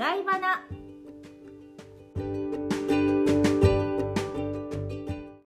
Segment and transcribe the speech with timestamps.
[0.00, 0.62] 外バナ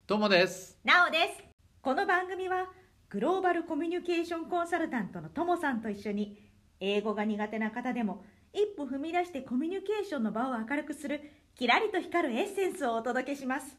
[0.07, 0.79] どうもです。
[0.83, 1.43] なおです。
[1.83, 2.65] この番組は
[3.09, 6.35] グローバルコミュニケーションコンサルタントのともさんと一緒に
[6.79, 11.21] 英語が苦手な方でも一歩踏み出してコミュニケーションの場を明るくする
[11.53, 13.77] キラリと光るエッセンスをお届けします。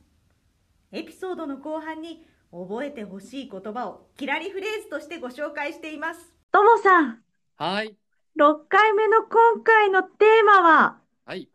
[0.93, 6.32] エピソードの後半に覚えてほしい言葉をキラリフレーズとしてご紹介しています。
[6.52, 7.18] ともさん。
[7.57, 8.00] はい。
[8.36, 11.48] 6回目の今回のテーマははい。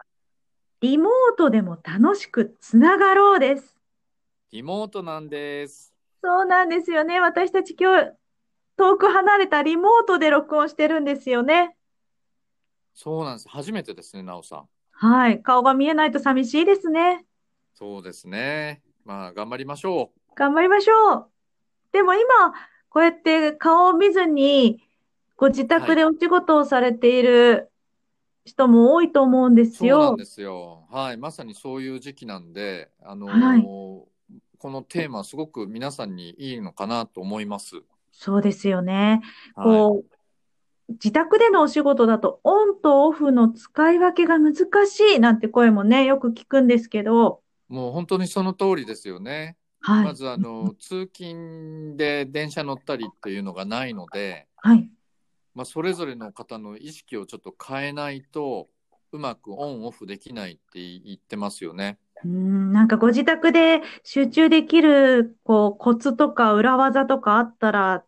[0.81, 3.75] リモートでも楽しくつながろうです
[4.51, 5.93] リモートなんです。
[6.23, 7.20] そうなんですよね。
[7.20, 8.11] 私たち今日、
[8.77, 11.75] 遠く離れたリモートで録音してるんですよね。
[12.93, 13.49] そうなんです。
[13.49, 14.70] 初めてですね、なおさん。
[14.91, 15.41] はい。
[15.41, 17.26] 顔が見えないと寂しいですね。
[17.73, 18.81] そうですね。
[19.03, 21.29] まあ、頑張りましょ頑張りましょう。
[21.91, 22.23] でも今、
[22.89, 24.81] こうやって顔を見ずに、
[25.38, 27.71] ご自宅でお仕事をされている
[28.46, 29.65] 人も多いと思うんでう。
[29.65, 30.15] すよそうなん。
[30.18, 30.87] ですよ。
[30.91, 31.18] はい。
[31.18, 33.65] まさにそういう時期なんで、あのーはい
[34.57, 37.76] このテーマ、すごく皆さんにいいのかなと思います。
[38.12, 39.21] そうですよね。
[39.55, 44.55] はこう、自宅でのお仕事だと、オンとオフの使い分けが難
[44.88, 47.73] しいなんて声もね、よく聞くんですけど、い。
[47.73, 49.57] もう本当にその通りですよね。
[49.82, 50.05] はい。
[50.05, 54.90] まず、あの、通勤で電車乗ったりっていうのがないので、はい。
[55.55, 58.70] まあ、それぞれの方の意識をちょっと変えないと、
[59.11, 61.98] うまくオンオフできないって言ってますよね。
[62.23, 68.06] うーん、なんかご自宅で集中できる、こう、コツとか裏技とかあったら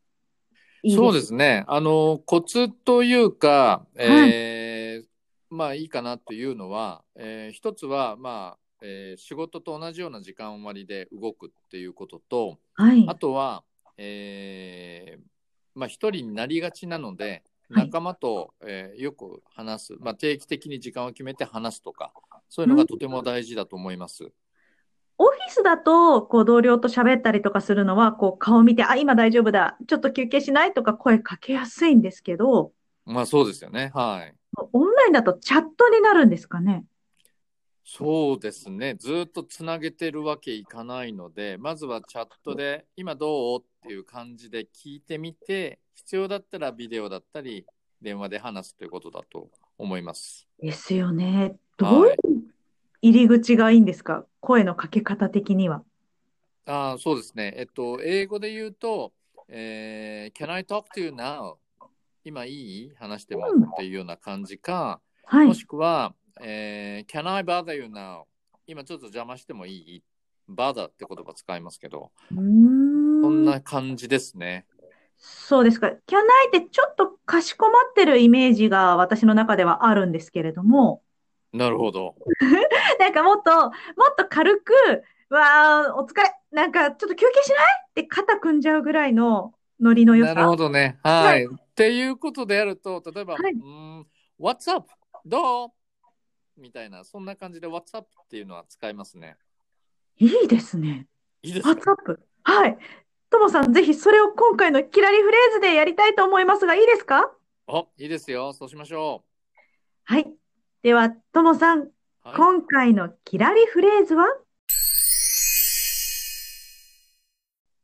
[0.84, 1.22] いいそうで。
[1.22, 1.66] すね。
[1.68, 5.08] あの、コツというか、えー
[5.50, 13.06] まあいいかなというのは、えー一つは、まあ、えー仕事と同じような時間割で動くっていうことと、はい。
[13.08, 13.64] あとは、
[13.98, 15.37] えー
[15.78, 22.14] まあ一人になりがちなので、はい仲間と、えーよく話す、まあ定期的に時間を決めて話すとか、
[22.48, 24.32] そういうのがとても大事だと思います。
[25.18, 29.78] オフィスだと、こう、同僚と喋ったりとかするのは、こう、顔見て、あ、今大丈夫だ。
[29.88, 32.72] ちょっと休憩しないとか声かけやすいんですけど、
[33.04, 33.92] まあそうですよね。
[33.94, 34.36] はい。
[34.74, 36.86] オンラインだとチャットになるんですかね。
[37.90, 38.96] そうですね。
[39.00, 43.62] ずっとつなげてるわけいかないので、まずはチャットで、今どう？
[43.62, 47.66] っていう感じで聞いてみて、必要だったらビデオだったり、
[48.02, 50.50] 電話で話すということだと思います。
[50.62, 51.56] ですよね。
[51.78, 52.16] どういう
[53.02, 54.26] 入り口がいいんですか？
[54.42, 55.82] 声のかけ方的には。
[56.66, 57.54] ああ、そうですね。
[57.56, 59.14] えっと、英語で言うと、
[59.48, 61.56] えー Can I talk to you now?
[62.26, 62.92] 今いい？
[63.00, 65.54] 話してもうんっていうような感じか、はいも。
[65.54, 66.14] しくは、
[66.50, 68.22] えー Can I bother you now?
[68.66, 70.04] 今ちょっと邪魔してもいい
[70.50, 74.66] ?bother って言葉使いますけど、そんな感じですね。
[75.18, 75.92] そうですか。
[76.06, 81.02] キャナイってちょっとかしこまってるイメージが私の中ではあるんですけれども、
[81.52, 82.16] なるほど。
[83.00, 83.72] なんかもっと、もっ
[84.18, 84.74] と軽く、
[85.30, 87.60] わあ、お疲れ、なんかちょっと休憩しない？
[87.90, 90.48] って肩組んじゃうぐらいのノリの良なるさ。
[90.48, 90.98] ほどね。
[91.04, 91.46] はい。
[91.46, 94.08] っていうことでやると、例えば、はいうーん、
[94.40, 94.88] What's up?
[95.26, 95.70] どう？
[96.58, 98.08] みたいな、そんな感じで What's up?
[98.24, 99.38] っていうのは使いますね。
[100.18, 101.08] いいですね。
[101.44, 102.20] いいですか？WhatsApp？
[102.44, 102.78] はい。
[103.30, 107.32] ともさん、ぜひそれを今回のキラリフレーズでやりたいと思いますが、いいですか？
[107.68, 108.54] お、いいですよ。
[108.54, 109.24] そうしましょ
[110.06, 110.28] はい。
[110.82, 111.94] では、ともさん、う。
[112.24, 112.36] はい。
[112.36, 114.26] 今回のキラリフレーズは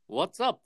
[0.08, 0.60] ？What's up?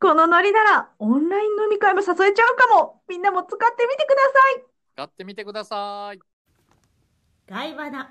[0.00, 3.02] このノリならオンライン飲み会も誘えちゃうかも。
[3.08, 4.64] みんなも使ってみてください。
[4.94, 6.29] 使ってみてください。
[7.50, 8.10] 外話だ。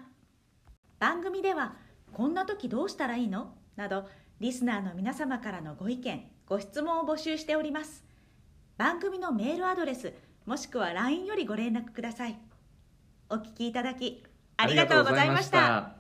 [1.00, 1.78] 番組では
[2.12, 3.54] こんな時どうしたらいいの？
[3.78, 4.06] など
[4.42, 8.04] リスナーの皆様からのご意見ご質問を募集しております。
[8.78, 10.14] 番組のメールアドレス
[10.46, 12.38] もしくは LINE よりご連絡ください。
[13.30, 14.26] お聞きいただき
[14.58, 15.99] ありがとうございました。